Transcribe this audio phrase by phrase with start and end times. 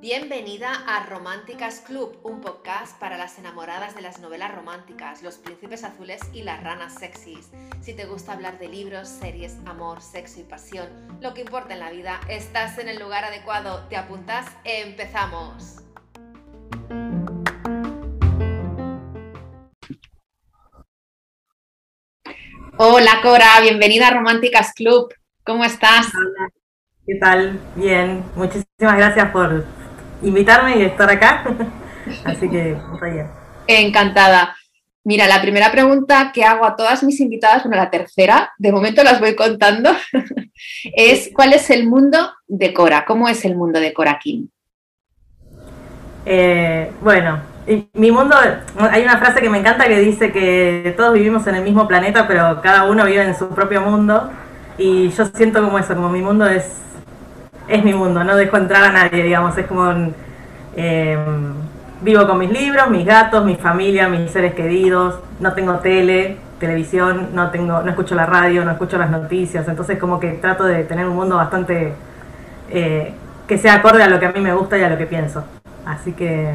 [0.00, 5.82] Bienvenida a Románticas Club, un podcast para las enamoradas de las novelas románticas, los príncipes
[5.82, 7.50] azules y las ranas sexys.
[7.80, 11.80] Si te gusta hablar de libros, series, amor, sexo y pasión, lo que importa en
[11.80, 13.88] la vida, estás en el lugar adecuado.
[13.88, 14.46] ¿Te apuntas?
[14.62, 15.87] ¡Empezamos!
[22.80, 25.12] Hola Cora, bienvenida a Románticas Club.
[25.42, 26.06] ¿Cómo estás?
[26.14, 26.48] Hola.
[27.04, 27.58] ¿Qué tal?
[27.74, 29.64] Bien, muchísimas gracias por
[30.22, 31.42] invitarme y estar acá.
[32.24, 33.26] Así que, bien.
[33.66, 34.56] Encantada.
[35.02, 39.02] Mira, la primera pregunta que hago a todas mis invitadas, bueno, la tercera, de momento
[39.02, 39.90] las voy contando,
[40.94, 43.04] es ¿cuál es el mundo de Cora?
[43.04, 44.46] ¿Cómo es el mundo de Cora King?
[46.24, 47.42] Eh, bueno,
[47.94, 48.36] mi mundo,
[48.90, 52.26] hay una frase que me encanta que dice que todos vivimos en el mismo planeta,
[52.26, 54.30] pero cada uno vive en su propio mundo.
[54.78, 56.78] Y yo siento como eso, como mi mundo es
[57.68, 59.90] es mi mundo, no dejo entrar a nadie, digamos, es como
[60.74, 61.54] em,
[62.00, 67.28] vivo con mis libros, mis gatos, mi familia, mis seres queridos, no tengo tele, televisión,
[67.34, 70.84] no tengo, no escucho la radio, no escucho las noticias, entonces como que trato de
[70.84, 71.92] tener un mundo bastante
[72.70, 73.12] eh,
[73.46, 75.44] que sea acorde a lo que a mí me gusta y a lo que pienso.
[75.84, 76.50] Así que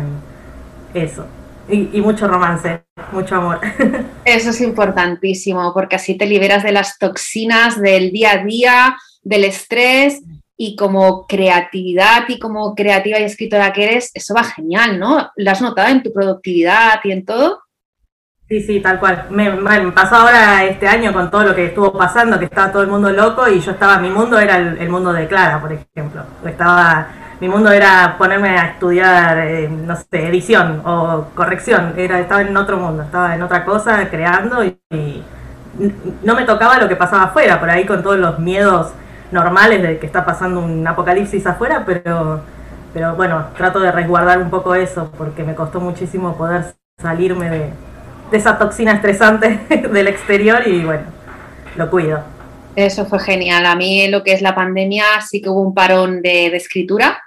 [0.94, 1.26] eso.
[1.70, 3.62] Y, y mucho romance, mucho amor.
[4.26, 9.46] Eso es importantísimo, porque así te liberas de las toxinas del día a día, del
[9.46, 10.22] estrés
[10.58, 15.32] y como creatividad y como creativa y escritora que eres, eso va genial, ¿no?
[15.36, 17.64] ¿Lo has notado en tu productividad y en todo?
[18.48, 19.28] Sí, sí, tal cual.
[19.32, 19.52] Me,
[19.92, 23.10] pasó ahora este año con todo lo que estuvo pasando, que estaba todo el mundo
[23.12, 26.24] loco y yo estaba, mi mundo era el, mundo de Clara, por ejemplo.
[26.46, 27.08] Estaba,
[27.44, 31.94] mi mundo era ponerme a estudiar, eh, no sé, edición o corrección.
[31.98, 34.78] Era, estaba en otro mundo, estaba en otra cosa, creando y
[36.24, 38.94] no me tocaba lo que pasaba afuera, por ahí con todos los miedos
[39.32, 42.40] normales de que está pasando un apocalipsis afuera, pero,
[42.94, 47.74] pero bueno, trato de resguardar un poco eso porque me costó muchísimo poder salirme de,
[48.32, 49.60] esa toxina estresante
[49.92, 51.04] del exterior y bueno,
[51.76, 52.24] lo cuido.
[52.76, 53.66] Eso fue genial.
[53.66, 57.22] A mí lo que es la pandemia sí que hubo un parón de, escritura.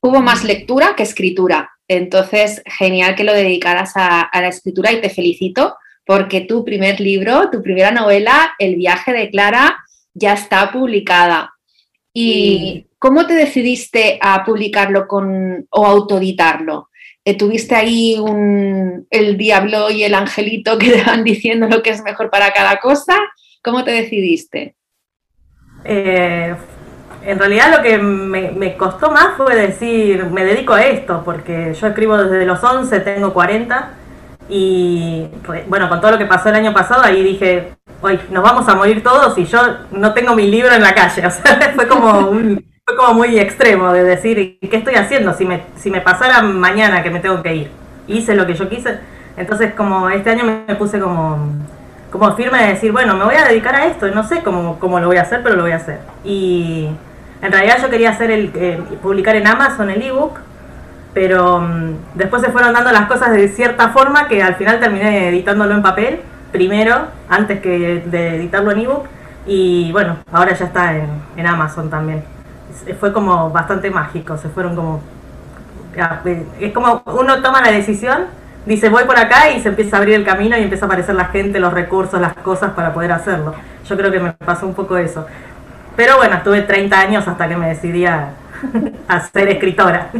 [0.00, 1.70] Hubo más lectura que escritura.
[1.88, 7.00] Entonces, genial que lo dedicaras a, a, la escritura y te felicito porque tu primer
[7.00, 9.78] libro, tu primera novela, El viaje de Clara,
[10.14, 11.52] ya está publicada.
[12.12, 16.88] ¿Y cómo te decidiste a publicarlo con, o autoeditarlo?
[17.24, 21.90] Eh, ¿Tuviste ahí un, el diablo y el angelito que te van diciendo lo que
[21.90, 23.16] es mejor para cada cosa?
[23.62, 24.76] ¿Cómo te decidiste?
[25.84, 26.56] Eh,
[27.28, 31.74] en realidad lo que me, me, costó más fue decir, me dedico a esto, porque
[31.74, 33.90] yo escribo desde los 11, tengo 40,
[34.48, 35.26] y
[35.66, 38.74] bueno, con todo lo que pasó el año pasado, ahí dije, hoy nos vamos a
[38.74, 39.58] morir todos y yo
[39.90, 41.22] no tengo mi libro en la calle.
[41.26, 42.30] O sea, fue como
[42.86, 45.34] fue como muy extremo de decir, ¿qué estoy haciendo?
[45.34, 47.70] Si me, si me pasara mañana que me tengo que ir.
[48.06, 49.00] Hice lo que yo quise.
[49.36, 51.52] Entonces, como este año me puse como,
[52.10, 54.08] como firme de decir, bueno, me voy a dedicar a esto.
[54.08, 56.00] No sé cómo, cómo lo voy a hacer, pero lo voy a hacer.
[56.24, 56.88] Y
[57.40, 60.38] en realidad yo quería hacer el, eh, publicar en Amazon el ebook,
[61.14, 65.28] pero mm, después se fueron dando las cosas de cierta forma que al final terminé
[65.28, 66.20] editándolo en papel
[66.52, 69.06] primero, antes que de editarlo en ebook.
[69.46, 72.22] Y bueno, ahora ya está en, Amazon también.
[73.00, 75.00] Fue como bastante mágico, se fueron como...
[76.60, 78.26] Es como uno toma la decisión,
[78.66, 81.14] dice voy por acá y se empieza a abrir el camino y empieza a aparecer
[81.14, 83.54] la gente, los recursos, las cosas para poder hacerlo.
[83.88, 85.26] Yo creo que me pasó un poco eso.
[85.98, 88.30] Pero bueno, estuve 30 años hasta que me decidí a
[89.32, 90.12] ser escritora.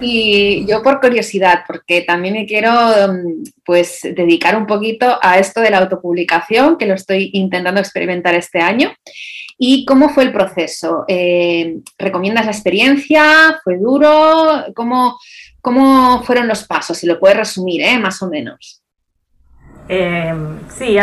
[0.00, 5.60] Y yo por curiosidad, porque también me quiero mm, pues dedicar un poquito a esto
[5.60, 8.92] de la autopublicación, que lo estoy intentando experimentar este año.
[9.56, 11.04] ¿Y cómo fue el proceso?
[11.06, 13.60] Eh, ¿Recomiendas la experiencia?
[13.62, 14.64] ¿Fue duro?
[14.74, 15.16] ¿Cómo,
[15.60, 16.98] cómo fueron los pasos?
[16.98, 18.00] Si lo puedes resumir, ¿eh?
[18.00, 18.82] más o menos.
[19.88, 20.34] Eh,
[20.76, 21.02] sí, yo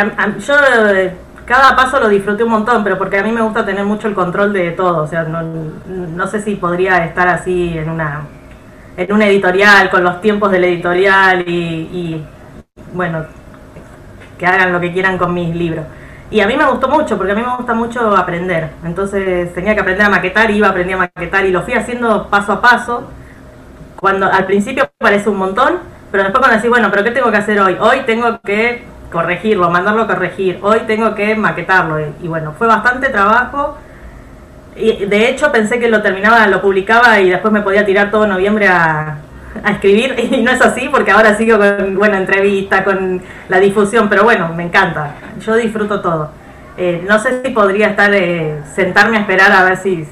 [1.48, 4.14] cada paso lo disfruté un montón, pero porque a mí me gusta tener mucho el
[4.14, 5.02] control de todo.
[5.02, 8.26] O sea, no, no sé si podría estar así en una
[8.98, 12.20] en una editorial, con los tiempos del editorial y,
[12.92, 13.24] bueno,
[14.36, 15.84] que hagan lo que quieran con mis libros.
[16.32, 18.70] Y a mí me gustó mucho, porque a mí me gusta mucho aprender.
[18.84, 22.52] Entonces tenía que aprender a maquetar, iba, aprendí a maquetar y lo fui haciendo paso
[22.54, 23.08] a paso.
[23.94, 25.78] Cuando al principio parece un montón,
[26.10, 27.76] pero después cuando decís, bueno, pero ¿qué tengo que hacer hoy?
[27.80, 31.98] Hoy tengo que corregirlo, mandarlo a corregir, hoy tengo que maquetarlo.
[32.22, 33.76] Y, bueno, fue bastante trabajo
[34.76, 38.26] y de hecho pensé que lo terminaba, lo publicaba y después me podía tirar todo
[38.26, 39.18] noviembre a,
[39.68, 44.22] escribir y no es así porque ahora sigo con buena entrevista, con la difusión, pero
[44.22, 45.14] bueno, me encanta,
[45.44, 46.30] yo disfruto todo.
[46.76, 50.06] eh, no sé si podría estar eh, sentarme a esperar a ver si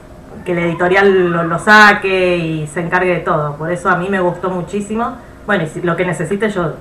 [0.46, 3.56] que el editorial lo, saque y se encargue de todo.
[3.56, 5.19] Por eso a mí me gustó muchísimo.
[5.44, 6.75] Bueno, y lo que necesites yo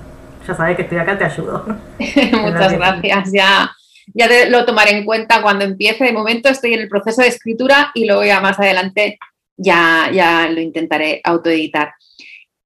[0.47, 1.65] ya sabes que estoy acá, te ayudo.
[1.99, 3.31] Muchas gracias.
[3.31, 3.71] Ya,
[4.13, 6.03] ya lo tomaré en cuenta cuando empiece.
[6.03, 9.17] De momento estoy en el proceso de escritura y luego ya más adelante
[9.57, 11.93] ya, ya lo intentaré autoeditar.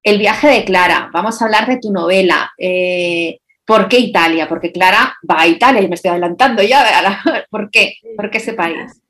[0.03, 1.09] El viaje de Clara.
[1.13, 2.51] Vamos a hablar de tu novela.
[2.57, 4.47] Eh, ¿Por qué Italia?
[4.47, 7.21] Porque Clara va a Italia y me estoy adelantando ya.
[7.49, 7.95] ¿Por qué?
[8.15, 9.01] ¿Por qué ese país?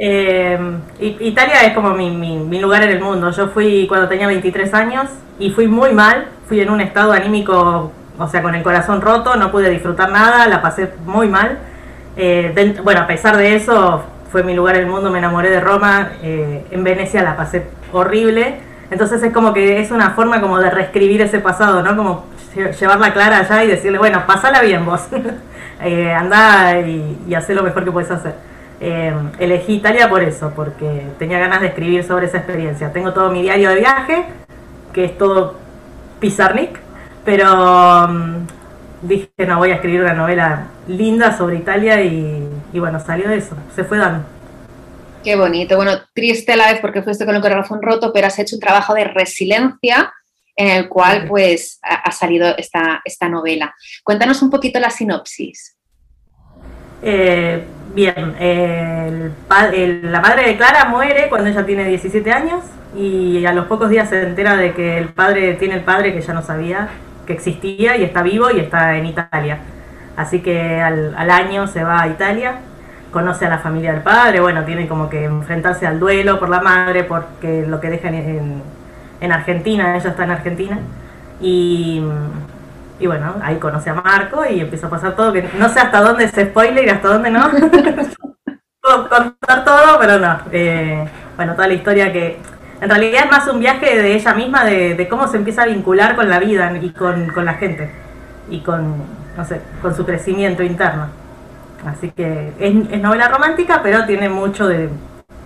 [0.00, 0.56] Eh,
[1.00, 3.32] Italia es como mi, mi, lugar en el mundo.
[3.32, 6.28] Yo fui cuando tenía 23 años y fui muy mal.
[6.46, 10.46] Fui en un estado anímico, o sea, con el corazón roto, no pude disfrutar nada,
[10.46, 11.58] la pasé muy mal.
[12.16, 15.60] Eh, bueno, a pesar de eso, fue mi lugar en el mundo, me enamoré de
[15.60, 16.12] Roma.
[16.22, 18.60] Eh, en Venecia la pasé horrible.
[18.90, 21.96] Entonces es como que es una forma como de reescribir ese pasado, ¿no?
[21.96, 22.24] Como
[22.54, 25.08] llevarla clara allá y decirle, bueno, pasala bien vos,
[25.82, 28.34] eh, anda y, y lo mejor que puedes hacer.
[28.80, 32.92] Eh, elegí Italia por eso, porque tenía ganas de escribir sobre esa experiencia.
[32.92, 34.24] Tengo todo mi diario de viaje,
[34.92, 35.56] que es todo
[36.20, 36.78] Pizarnik,
[37.24, 38.46] pero um,
[39.02, 43.56] dije, no, voy a escribir una novela linda sobre Italia y, y bueno, salió eso,
[43.74, 44.24] se fue dando.
[45.24, 45.76] Qué bonito.
[45.76, 48.60] Bueno, triste a la vez porque fuiste con el corazón roto, pero has hecho un
[48.60, 50.12] trabajo de resiliencia
[50.56, 53.74] en el cual pues ha, salido esta, esta novela.
[54.02, 55.76] Cuéntanos un poquito la sinopsis.
[57.00, 58.34] Eh, bien,
[60.02, 62.64] la madre de Clara muere cuando ella tiene 17 años
[62.96, 66.20] y a los pocos días se entera de que el padre tiene el padre que
[66.20, 66.88] ya no sabía
[67.26, 69.58] que existía y está vivo y está en Italia.
[70.16, 72.56] Así que al, año se va a Italia,
[73.12, 76.60] conoce a la familia del padre, bueno, tiene como que enfrentarse al duelo por la
[76.60, 78.62] madre porque lo que dejan en,
[79.20, 80.78] en Argentina, ella está en Argentina,
[81.40, 82.02] y,
[82.98, 86.00] y, bueno, ahí conoce a Marco y empieza a pasar todo, que no sé hasta
[86.00, 87.48] dónde es spoiler y hasta dónde no.
[89.08, 90.38] contar todo, pero no.
[90.50, 91.06] Eh,
[91.36, 92.38] bueno, toda la historia que
[92.80, 96.16] en realidad es más un viaje de ella misma, de, cómo se empieza a vincular
[96.16, 97.90] con la vida y con, con, la gente
[98.50, 98.94] y con,
[99.36, 101.06] no sé, con su crecimiento interno.
[101.86, 104.88] Así que es, es novela romántica, pero tiene mucho de,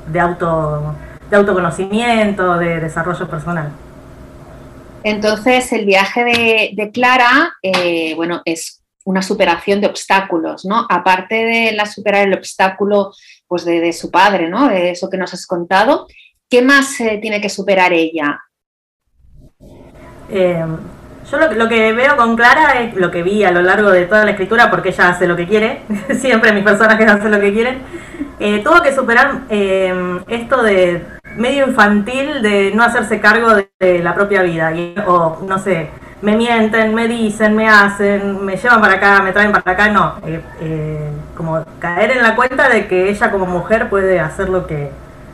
[0.06, 0.94] de auto
[1.32, 3.70] de autoconocimiento, de desarrollo personal.
[5.04, 6.24] Entonces, el viaje
[6.74, 10.86] de, Clara, eh, bueno, es una superación de obstáculos, ¿no?
[10.88, 13.12] Aparte de la superar el obstáculo
[13.48, 14.68] pues de, su padre, ¿no?
[14.68, 16.06] De eso que nos has contado,
[16.48, 18.40] ¿qué más eh, tiene que superar ella?
[20.30, 20.64] Eh,
[21.30, 24.24] yo lo, que veo con Clara es lo que vi a lo largo de toda
[24.24, 25.82] la escritura, porque ella hace lo que quiere,
[26.20, 27.82] siempre mis personajes hacen lo que quieren.
[28.62, 31.04] tuvo que superar esto de
[31.36, 34.72] medio infantil de no hacerse cargo de, la propia vida.
[34.72, 35.90] Y, o, no sé,
[36.20, 39.88] me mienten, me dicen, me hacen, me llevan para acá, me traen para acá.
[39.88, 44.48] No, eh, eh, como caer en la cuenta de que ella como mujer puede hacer
[44.48, 44.90] lo que,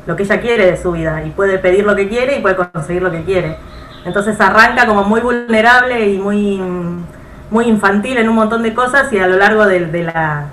[0.06, 2.56] lo que ella quiere de su vida y puede pedir lo que quiere y puede
[2.56, 3.56] conseguir lo que quiere.
[4.04, 6.60] Entonces arranca como muy vulnerable y muy,
[7.50, 10.46] muy infantil en un montón de cosas y a lo largo de la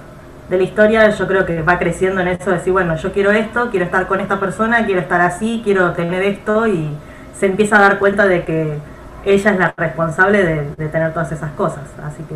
[0.50, 3.32] de la historia yo creo que va creciendo en eso de decir, bueno, yo quiero
[3.32, 6.90] esto, quiero estar con esta persona, quiero estar así, quiero tener esto y
[7.38, 8.78] se empieza a dar cuenta de que
[9.26, 11.84] ella es la responsable de, tener todas esas cosas.
[12.04, 12.36] Así que...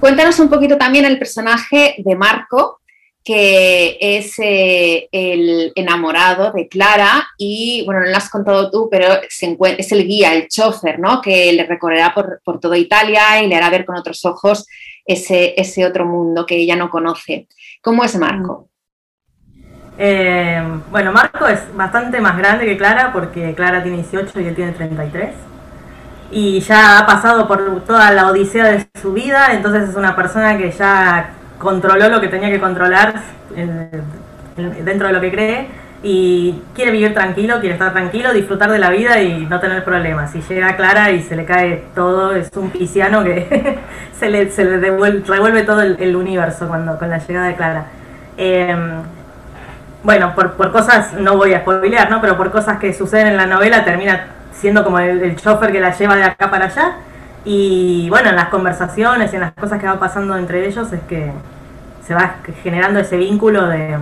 [0.00, 2.80] Cuéntanos un poquito también el personaje de Marco,
[3.22, 9.06] que es eh, el enamorado de Clara y, bueno, no lo has contado tú, pero
[9.22, 11.22] es el guía, el chofer, ¿no?
[11.22, 14.66] Que le recorrerá por, por toda Italia y le hará ver con otros ojos
[15.04, 17.48] ese, ese otro mundo que ella no conoce.
[17.82, 18.68] ¿Cómo es Marco?
[19.98, 24.54] Eh, bueno, Marco es bastante más grande que Clara porque Clara tiene 18 y él
[24.54, 25.34] tiene 33.
[26.30, 30.58] Y ya ha pasado por toda la odisea de su vida, entonces es una persona
[30.58, 33.22] que ya controló lo que tenía que controlar
[34.56, 38.90] dentro de lo que cree y quiere vivir tranquilo, quiere estar tranquilo, disfrutar de la
[38.90, 40.34] vida y no tener problemas.
[40.34, 43.78] Y llega Clara y se le cae todo, es un pisciano que
[44.18, 47.86] se le, se le revuelve todo el, universo cuando con la llegada de Clara.
[48.36, 49.00] Em,
[50.02, 52.20] bueno, por, por, cosas, no voy a spoilear, ¿no?
[52.20, 55.80] Pero por cosas que suceden en la novela termina siendo como el, el chofer que
[55.80, 56.96] la lleva de acá para allá.
[57.46, 61.00] Y bueno, en las conversaciones y en las cosas que va pasando entre ellos es
[61.08, 61.32] que
[62.06, 63.96] se va generando ese vínculo de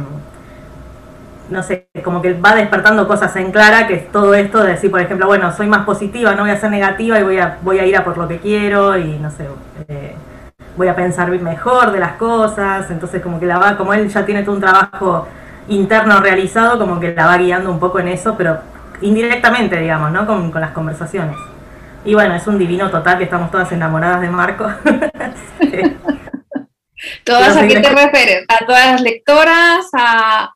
[1.53, 4.91] no sé, como que va despertando cosas en clara, que es todo esto de decir,
[4.91, 7.79] por ejemplo, bueno, soy más positiva, no voy a ser negativa y voy a, voy
[7.79, 9.47] a ir a por lo que quiero y no sé,
[9.89, 10.15] eh,
[10.77, 14.25] voy a pensar mejor de las cosas, entonces como que la va, como él ya
[14.25, 15.29] tiene todo un trabajo
[15.69, 18.59] interno realizado, como que la va guiando un poco en eso, pero
[19.01, 20.27] indirectamente, digamos, ¿no?
[20.27, 21.37] Con, con las conversaciones.
[22.05, 24.69] Y bueno, es un divino total que estamos todas enamoradas de Marco.
[27.25, 28.45] ¿Todas a qué te refieres?
[28.49, 29.87] ¿A todas las lectoras?
[29.93, 30.53] ¿A,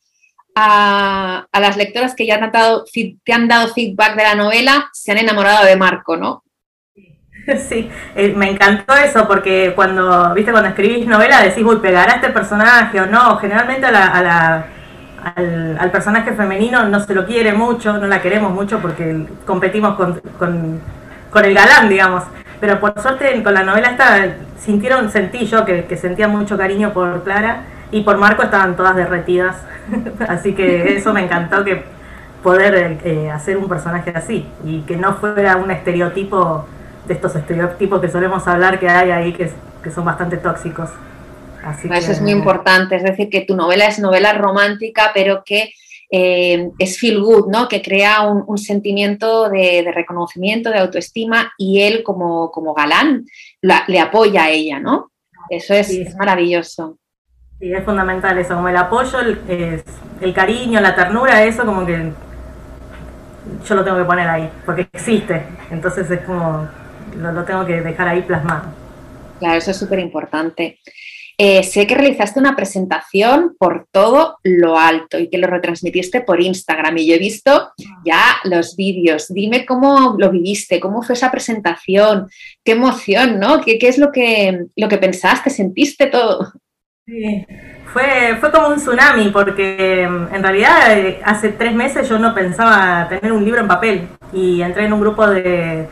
[0.57, 2.85] a, las lectoras que ya te han, dado,
[3.25, 4.89] te han dado feedback de la novela?
[4.93, 6.43] Se han enamorado de Marco, ¿no?
[7.69, 12.31] Sí, eh, me encantó eso porque cuando, viste, cuando escribís novela decís, uy, pegará este
[12.31, 13.37] personaje o no.
[13.37, 14.67] Generalmente a la,
[15.79, 20.81] al, personaje femenino no se lo quiere mucho, no la queremos mucho porque competimos con,
[21.45, 22.25] el galán, digamos.
[22.59, 27.23] Pero por suerte con la novela esta sintieron, sentí yo que, sentía mucho cariño por
[27.23, 29.57] Clara y por Marco estaban todas derretidas.
[30.29, 31.85] así que eso me encantó que
[32.43, 36.67] poder eh, hacer un personaje así y que no fuera un estereotipo
[37.07, 39.51] de estos estereotipos que solemos hablar que hay ahí que,
[39.83, 40.91] que son bastante tóxicos.
[41.65, 45.73] Así Eso es muy importante, es decir, que tu novela es novela romántica, pero que
[46.11, 47.67] eh, es feel good, ¿no?
[47.67, 53.27] Que crea un, sentimiento de, reconocimiento, de autoestima y él como, como galán
[53.61, 55.11] le apoya a ella, ¿no?
[55.51, 56.99] Eso es, maravilloso.
[57.59, 62.13] Sí, es fundamental eso, como el apoyo, el, cariño, la ternura, eso como que
[63.67, 65.43] yo lo tengo que poner ahí, porque existe.
[65.71, 66.69] Entonces es como,
[67.17, 68.65] lo, tengo que dejar ahí plasmado.
[69.39, 70.81] Claro, eso es súper importante.
[71.39, 76.41] Eh, sé que realizaste una presentación por todo lo alto y que lo retransmitiste por
[76.41, 77.73] Instagram y yo he visto
[78.05, 79.29] ya los vídeos.
[79.29, 82.29] Dime cómo lo viviste, cómo fue esa presentación,
[82.65, 83.61] qué emoción, ¿no?
[83.63, 86.53] ¿Qué, es lo que, lo que pensaste, sentiste todo?
[87.07, 87.47] Sí.
[87.93, 92.35] Fue, fue como un tsunami porque mm, en realidad eh, hace tres meses yo no
[92.35, 95.87] pensaba tener un libro en papel y entré en un grupo de,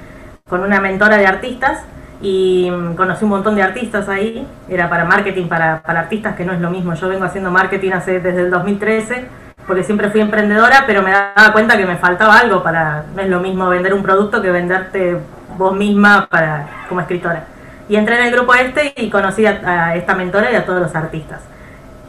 [0.49, 1.85] con una mentora de artistas
[2.21, 6.44] y mm, conocí un montón de artistas ahí, era para marketing para, para, artistas, que
[6.44, 9.25] no es lo mismo, yo vengo haciendo marketing hace, desde el 2013,
[9.68, 13.28] porque siempre fui emprendedora, pero me daba cuenta que me faltaba algo para, no es
[13.28, 15.16] lo mismo vender un producto que venderte
[15.56, 17.53] vos misma para, como escritora.
[17.88, 20.94] Y entré en el grupo este y conocí a, esta mentora y a todos los
[20.94, 21.40] artistas.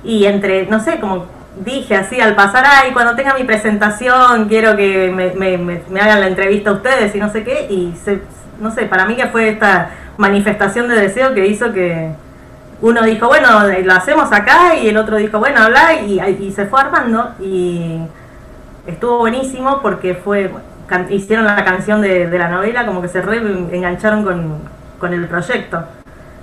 [0.03, 1.25] Y entre, no sé, como
[1.63, 6.69] dije así al pasar, ay, cuando tenga mi presentación quiero que me, hagan la entrevista
[6.69, 7.93] a ustedes y no sé qué, y
[8.59, 12.11] no sé, para mí que fue esta manifestación de deseo que hizo que
[12.81, 13.47] uno dijo, bueno,
[13.83, 17.99] lo hacemos acá y el otro dijo, bueno, habla y, se fue armando y
[18.85, 20.51] estuvo buenísimo porque fue
[21.09, 24.59] hicieron la canción de, la novela, como que se re engancharon con,
[24.99, 25.83] con, el proyecto.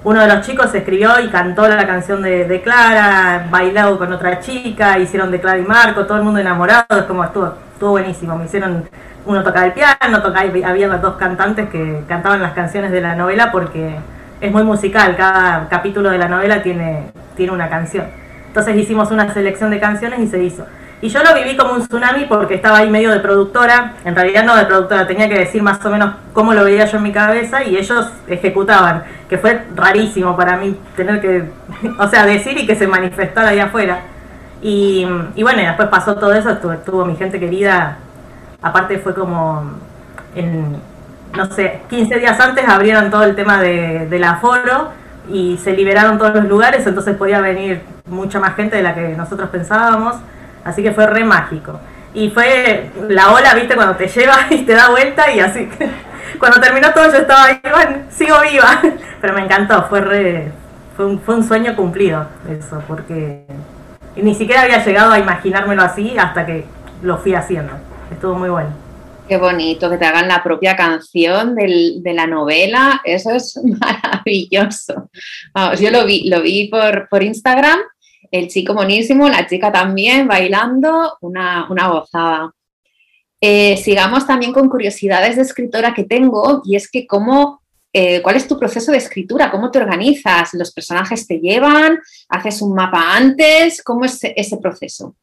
[0.04, 4.40] Uno de los chicos escribió y cantó la canción de, de Clara, bailado con otra
[4.40, 8.36] chica, hicieron de Clara y Marco, todo el mundo enamorado, es como estuvo, estuvo buenísimo,
[8.36, 8.88] me hicieron
[9.24, 13.52] uno tocaba el piano, tocaba, había dos cantantes que cantaban las canciones de la novela
[13.52, 13.96] porque
[14.40, 18.06] es muy musical, cada capítulo de la novela tiene, tiene una canción.
[18.48, 20.66] Entonces hicimos una selección de canciones y se hizo.
[21.02, 24.44] Y yo lo viví como un tsunami porque estaba ahí medio de productora, en realidad
[24.44, 27.12] no de productora, tenía que decir más o menos cómo lo veía yo en mi
[27.12, 31.50] cabeza y ellos ejecutaban, que fue rarísimo para mí tener que,
[31.98, 33.98] o sea, decir y que se manifestara ahí afuera.
[34.62, 35.04] Y,
[35.34, 37.98] y bueno, después pasó todo eso, estuvo mi gente querida.
[38.62, 39.72] Aparte fue como,
[40.36, 40.76] en,
[41.36, 44.90] no sé, 15 días antes abrieron todo el tema de, del aforo
[45.28, 49.08] y se liberaron todos los lugares, entonces podía venir mucha más gente de la que
[49.16, 50.14] nosotros pensábamos,
[50.64, 51.80] así que fue re mágico.
[52.14, 55.68] Y fue la ola, viste, cuando te lleva y te da vuelta y así.
[56.38, 58.80] Cuando terminó todo yo estaba ahí, bueno, sigo viva.
[59.20, 60.50] Pero me encantó, fue re,
[60.96, 63.44] fue un, fue un sueño cumplido eso, porque
[64.16, 66.64] ni siquiera había llegado a imaginármelo así hasta que
[67.02, 67.72] lo fui haciendo
[68.12, 68.70] estuvo muy bueno.
[69.28, 75.08] Qué bonito que te hagan la propia canción de la novela, eso es maravilloso.
[75.54, 77.78] Vamos, yo lo vi, lo vi por, por Instagram,
[78.32, 82.50] el chico buenísimo, la chica también bailando, una, una gozada.
[83.40, 87.60] Eh, sigamos también con curiosidades de escritora que tengo y es que cómo,
[87.92, 91.98] eh, cuál es tu proceso de escritura, cómo te organizas, los personajes te llevan,
[92.30, 95.14] haces un mapa antes, cómo es ese proceso.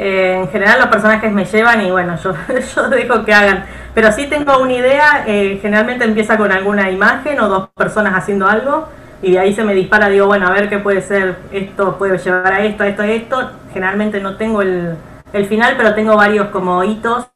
[0.00, 2.34] Eh, en general los personajes me llevan y bueno, yo,
[2.74, 3.66] yo dejo que hagan.
[3.94, 8.88] Pero sí tengo una idea, generalmente empieza con alguna imagen o dos personas haciendo algo
[9.20, 12.18] y de ahí se me dispara, digo, bueno, a ver qué puede ser, esto puede
[12.18, 13.50] llevar a esto, a esto, a esto.
[13.72, 14.96] Generalmente no tengo el,
[15.32, 17.26] el final, pero tengo varios como hitos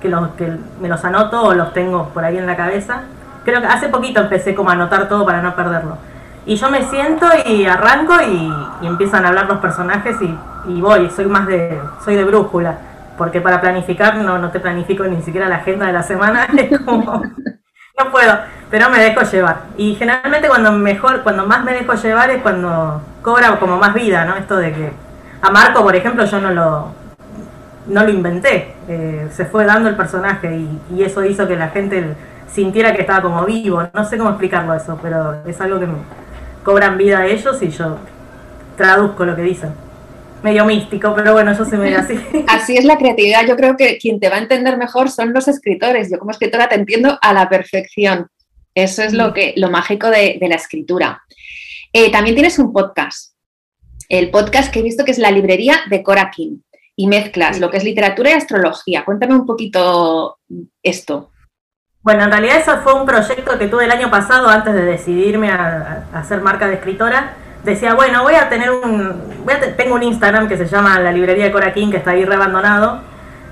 [0.00, 3.02] que, los, que me los anoto o los tengo por ahí en la cabeza.
[3.44, 5.96] Creo que hace poquito empecé como a anotar todo para no perderlo.
[6.44, 11.26] Y yo me siento y arranco y, empiezan a hablar los personajes y, voy, soy
[11.26, 12.78] más de, soy de brújula,
[13.18, 16.78] porque para planificar no, no te planifico ni siquiera la agenda de la semana, es
[16.80, 17.20] como,
[17.98, 18.38] no puedo,
[18.76, 19.60] pero me dejo llevar.
[19.78, 24.26] Y generalmente cuando mejor, cuando más me dejo llevar es cuando cobra como más vida,
[24.26, 24.36] ¿no?
[24.36, 24.90] Esto de que
[25.40, 26.88] a Marco, por ejemplo, yo no lo,
[27.86, 32.04] no lo inventé, eh, se fue dando el personaje y, eso hizo que la gente
[32.52, 35.86] sintiera que estaba como vivo, no sé cómo explicarlo eso, pero es algo que
[36.62, 37.96] cobran vida ellos y yo
[38.76, 39.70] traduzco lo que dicen.
[40.42, 42.20] Medio místico, pero bueno, yo soy medio así.
[42.46, 43.46] Así es la creatividad.
[43.48, 46.10] Yo creo que quien te va a entender mejor son los escritores.
[46.10, 48.28] Yo como escritora te entiendo a la perfección.
[48.76, 51.22] Eso es lo, que, lo mágico de, la escritura.
[51.94, 53.32] Eh, también tienes un podcast.
[54.10, 56.58] El podcast que he visto que es La Librería de Cora King.
[56.94, 59.04] Y mezclas lo que es literatura y astrología.
[59.06, 60.38] Cuéntame un poquito
[60.82, 61.30] esto.
[62.02, 65.50] Bueno, en realidad eso fue un proyecto que tuve el año pasado antes de decidirme
[65.50, 67.32] a, hacer marca de escritora.
[67.64, 69.42] Decía, bueno, voy a tener un.
[69.78, 73.00] tengo un Instagram que se llama La Librería de Cora King, que está ahí reabandonado,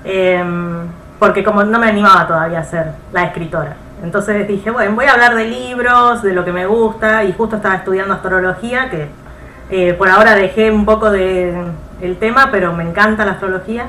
[0.03, 3.84] em, porque como no me animaba todavía a ser la escritora.
[4.03, 7.55] Entonces dije, bueno, voy a hablar de libros, de lo que me gusta, y justo
[7.55, 9.07] estaba estudiando astrología, que
[9.69, 11.53] eh, por ahora dejé un poco de
[12.01, 13.87] el tema, pero me encanta la astrología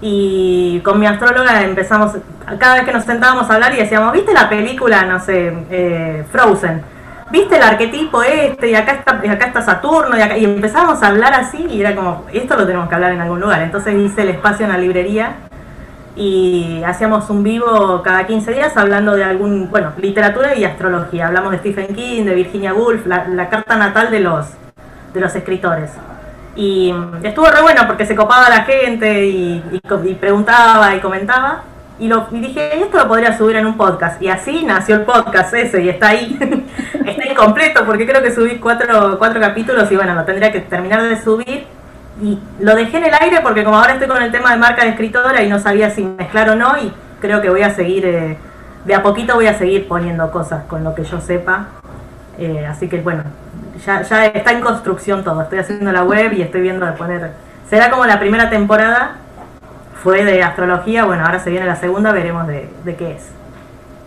[0.00, 2.12] y con mi astróloga empezamos,
[2.58, 6.24] cada vez que nos sentábamos a hablar y decíamos, ¿viste la película, no sé, eh,
[6.30, 6.82] Frozen?
[7.30, 8.70] ¿Viste el arquetipo este?
[8.70, 11.94] Y acá está, y acá está Saturno, y, acá, y a hablar así y era
[11.94, 13.60] como, esto lo tenemos que hablar en algún lugar.
[13.60, 15.47] Entonces hice el espacio en la librería
[16.18, 21.28] y hacíamos un vivo cada 15 días hablando de algún, bueno, literatura y astrología.
[21.28, 24.46] Hablamos de Stephen King, de Virginia Woolf, la, la carta natal de los,
[25.14, 25.92] de los escritores.
[26.56, 29.62] Y estuvo re bueno porque se copaba la gente y,
[30.20, 31.62] preguntaba y comentaba.
[32.00, 34.20] Y, lo, dije, esto lo podría subir en un podcast.
[34.20, 36.36] Y así nació el podcast ese y está ahí.
[37.06, 41.00] está incompleto porque creo que subí cuatro, cuatro capítulos y bueno, lo tendría que terminar
[41.00, 41.77] de subir.
[42.20, 44.82] Y lo dejé en el aire porque como ahora estoy con el tema de marca
[44.82, 48.06] de escritora y no sabía si mezclar o no y creo que voy a seguir,
[48.06, 48.36] eh,
[48.84, 51.68] de a poquito voy a seguir poniendo cosas con lo que yo sepa.
[52.38, 53.24] Eh, así que bueno,
[53.84, 55.42] ya, está en construcción todo.
[55.42, 57.32] Estoy haciendo la web y estoy viendo de poner.
[57.68, 59.16] Será como la primera temporada
[60.02, 61.04] fue de astrología.
[61.04, 63.28] Bueno, ahora se viene la segunda, veremos de, qué es.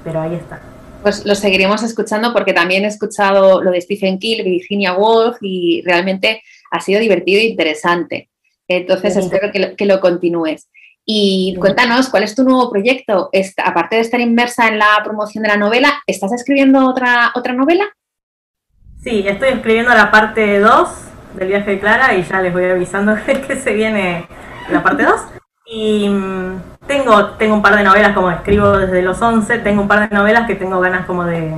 [0.04, 0.60] Pero ahí está.
[1.02, 5.82] Pues lo seguiremos escuchando porque también he escuchado lo de Stephen King, Virginia Woolf y
[5.86, 8.30] realmente ha sido divertido e interesante.
[8.68, 10.70] Entonces espero que lo, continúes.
[11.06, 13.30] Y cuéntanos, ¿cuál es tu nuevo proyecto?
[13.64, 17.86] aparte de estar inmersa en la promoción de la novela, ¿estás escribiendo otra, otra novela?
[19.04, 20.90] Sí, estoy escribiendo la parte 2
[21.36, 23.16] del viaje de Clara y ya les voy avisando
[23.48, 24.26] que se viene
[24.72, 25.22] la parte 2.
[25.66, 29.88] Y mm, tengo, tengo un par de novelas, como escribo desde los 11, tengo un
[29.88, 31.52] par de novelas que tengo ganas como de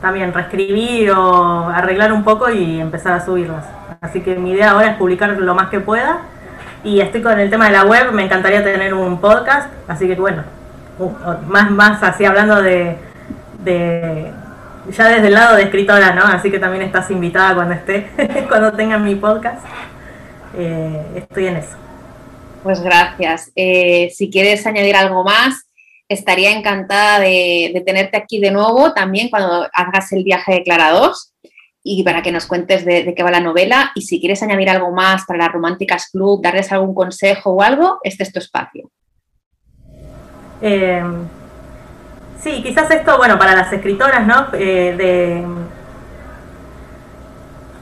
[0.00, 3.79] también reescribir o arreglar un poco y empezar a subirlas.
[4.00, 6.22] Así que mi idea ahora es publicar lo más que pueda.
[6.82, 10.14] Y estoy con el tema de la web, me encantaría tener un podcast, así que
[10.14, 10.44] bueno,
[11.46, 12.96] más, más así hablando de,
[13.58, 14.32] de
[14.90, 16.22] ya desde el lado de escritora, ¿no?
[16.22, 18.08] Así que también estás invitada cuando esté,
[18.48, 19.64] cuando tengan mi podcast.
[20.56, 21.76] Eh, estoy en eso.
[22.62, 23.50] Pues gracias.
[23.54, 25.68] Eh, si quieres añadir algo más,
[26.08, 31.29] estaría encantada de, tenerte aquí de nuevo también cuando hagas el viaje de Clara 2
[31.82, 33.92] y para que nos cuentes de, qué va la novela.
[33.94, 37.98] Y si quieres añadir algo más para las Románticas Club, darles algún consejo o algo,
[38.02, 38.90] este es tu espacio.
[40.60, 41.02] Eh,
[42.42, 44.46] Sí, quizás esto, bueno, para las escritoras, ¿no?
[44.54, 45.44] Eh, de,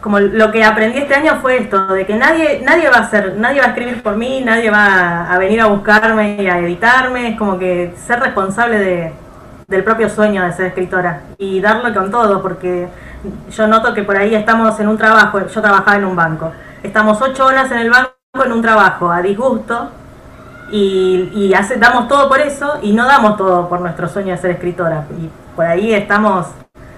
[0.00, 3.36] como lo que aprendí este año fue esto, de que nadie, nadie va a hacer,
[3.36, 7.30] nadie va a escribir por mí, nadie va a, venir a buscarme y a editarme,
[7.30, 9.12] es como que ser responsable de,
[9.68, 12.88] del propio sueño de ser escritora y darlo con todo, porque
[13.50, 16.52] yo noto que por ahí estamos en un trabajo, yo trabajaba en un banco,
[16.82, 18.12] estamos ocho horas en el banco
[18.44, 19.90] en un trabajo a disgusto
[20.70, 25.04] y, damos todo por eso y no damos todo por nuestro sueño de ser escritora.
[25.18, 26.46] Y por ahí estamos,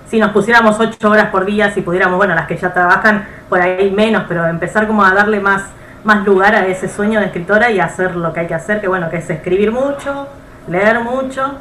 [0.08, 3.60] si nos pusiéramos ocho horas por día, si pudiéramos, bueno, las que ya trabajan, por
[3.60, 5.64] ahí menos, pero empezar como a darle más,
[6.04, 8.88] más lugar a ese sueño de escritora y hacer lo que hay que hacer, que
[8.88, 10.26] bueno, que es escribir mucho,
[10.68, 11.54] leer mucho.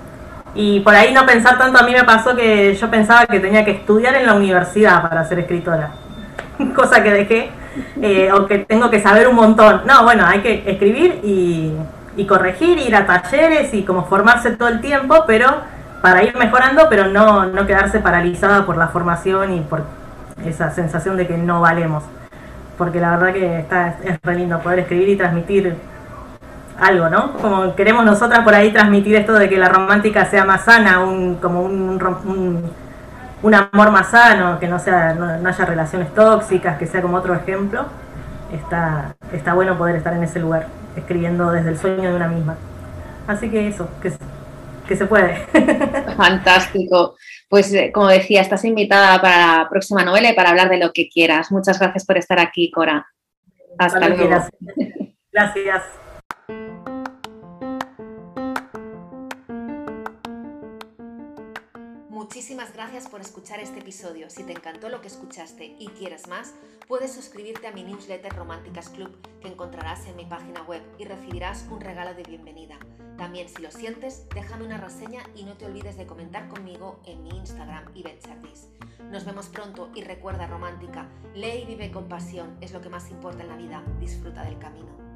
[0.56, 3.64] Y por ahí no pensar tanto, a mí me pasó que yo pensaba que tenía
[3.64, 5.92] que estudiar en la universidad para ser escritora,
[6.76, 7.52] cosa que dejé,
[8.02, 9.82] eh, o que tengo que saber un montón.
[9.86, 11.74] No, bueno, hay que escribir y,
[12.18, 15.48] y corregir, ir a talleres y como formarse todo el tiempo, pero
[16.02, 19.84] para ir mejorando, pero no, no quedarse paralizada por la formación y por
[20.46, 22.04] esa sensación de que no valemos.
[22.78, 25.76] Porque la verdad que está, es re lindo poder escribir y transmitir
[26.82, 27.34] algo, ¿no?
[27.34, 31.36] Como queremos nosotras por ahí transmitir esto de que la romántica sea más sana, un,
[31.36, 32.72] como un,
[33.42, 37.36] un, amor más sano, que no, sea, no, haya relaciones tóxicas, que sea como otro
[37.36, 37.86] ejemplo.
[38.54, 42.58] Está, está bueno poder estar en ese lugar escribiendo desde el sueño de una misma.
[43.28, 44.12] Así que eso, que,
[44.88, 45.46] que se puede.
[46.18, 47.16] Fantástico.
[47.48, 50.92] Pues eh, como decía, estás invitada para la próxima novela y para hablar de lo
[50.94, 51.52] que quieras.
[51.52, 53.08] Muchas gracias por estar aquí, Cora.
[53.78, 54.30] Hasta luego.
[55.32, 56.09] Gracias.
[62.30, 64.30] Muchísimas gracias por escuchar este episodio.
[64.30, 66.54] Si te encantó lo que escuchaste y quieres más,
[66.88, 71.66] puedes suscribirte a mi newsletter Románticas Club que encontrarás en mi página web y recibirás
[71.72, 72.78] un regalo de bienvenida.
[73.18, 77.24] También si lo sientes, déjame una reseña y no te olvides de comentar conmigo en
[77.24, 78.06] mi Instagram y
[79.10, 83.10] Nos vemos pronto y recuerda romántica, lee y vive con pasión, es lo que más
[83.10, 85.09] importa en la vida, disfruta del camino.